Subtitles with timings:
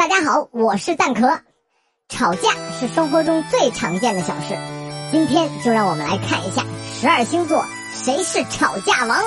[0.00, 1.28] 大家好，我是蛋壳。
[2.08, 2.48] 吵架
[2.80, 4.56] 是生活中最常见的小事，
[5.12, 6.64] 今天就让我们来看一下
[6.98, 7.62] 十二星座
[8.02, 9.22] 谁是吵架王。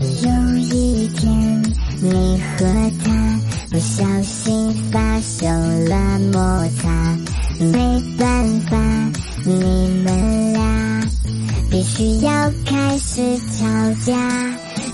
[0.00, 1.62] 有一天，
[2.02, 2.66] 你和
[3.02, 3.40] 他
[3.70, 5.96] 不小心发生了
[6.30, 7.16] 摩擦，
[7.58, 8.76] 没办法，
[9.46, 11.08] 你们俩
[11.70, 12.30] 必须要
[12.66, 13.64] 开始吵
[14.04, 14.14] 架，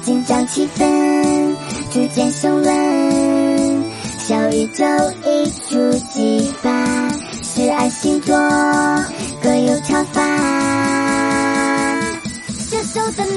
[0.02, 1.57] 紧张气氛
[1.93, 3.34] 逐渐升温，
[4.27, 4.82] 小宇宙
[5.27, 7.11] 一触即发，
[7.43, 8.35] 十二星座
[9.43, 10.22] 各有吵法，
[12.58, 13.33] 射手怎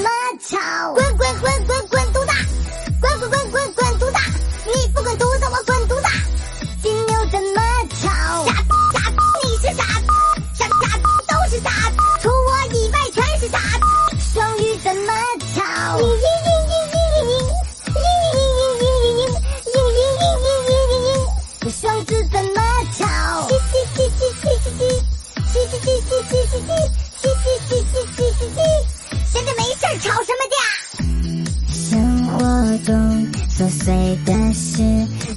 [33.88, 34.84] 碎的事，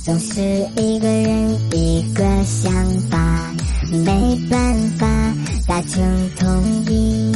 [0.02, 0.40] 总是
[0.74, 2.72] 一个人一个想
[3.08, 3.54] 法，
[3.92, 5.06] 没办法
[5.68, 7.32] 达成统一，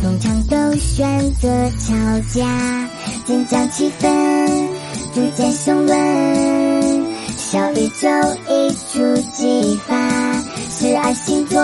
[0.00, 1.94] 通常都选择吵
[2.32, 2.88] 架，
[3.26, 4.08] 紧张气氛
[5.14, 8.08] 逐渐升温，小宇宙
[8.48, 10.32] 一触即发，
[10.70, 11.62] 十二星座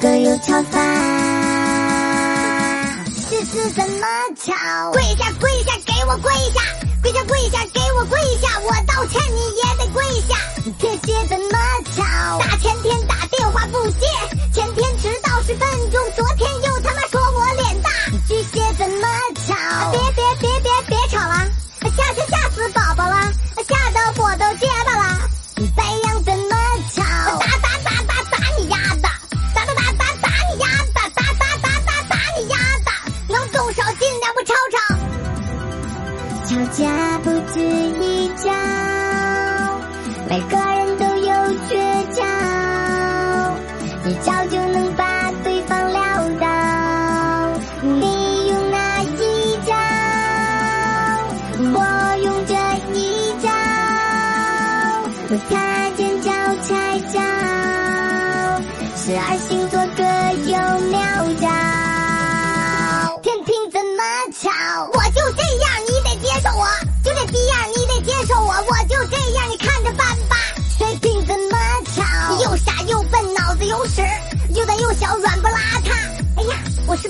[0.00, 0.78] 各有吵法。
[3.28, 4.92] 狮子怎么吵？
[4.92, 5.91] 跪下跪下，给
[40.32, 41.28] 每个人都有
[41.68, 41.76] 绝
[42.14, 42.24] 招，
[44.06, 46.00] 一招就能把对方撂
[46.40, 47.60] 倒。
[47.82, 49.74] 你用那一招？
[51.74, 51.84] 我
[52.24, 52.54] 用这
[52.94, 52.98] 一
[53.42, 53.50] 招，
[55.50, 56.32] 他见招
[56.62, 57.20] 拆招，
[58.96, 60.02] 十二星座各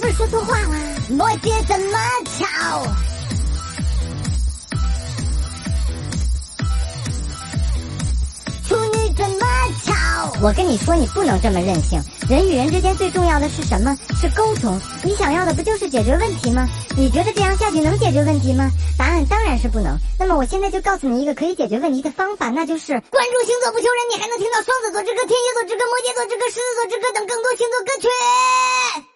[0.02, 0.74] 不是说错话吗？
[1.10, 1.98] 摩羯怎么
[2.36, 2.82] 吵？
[8.66, 9.46] 处女怎么
[9.84, 10.32] 吵？
[10.42, 12.02] 我跟你说，你不能这么任性。
[12.28, 13.96] 人与人之间最重要的是什么？
[14.20, 14.76] 是沟通。
[15.04, 16.66] 你想要的不就是解决问题吗？
[16.96, 18.68] 你觉得这样下去能解决问题吗？
[18.98, 19.96] 答案当然是不能。
[20.18, 29.11] 那么我现在就告诉你一个可以解决问题的方法，那就是关注星座不求人，你还能听到双子座之歌、天蝎座之歌、摩羯座之歌、狮子座之歌等更多星座歌曲。